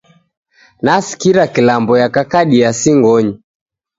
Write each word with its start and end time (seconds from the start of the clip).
Nasikira 0.83 1.43
kilambo 1.53 1.93
yakakadia 2.03 2.69
singonyi 2.79 3.33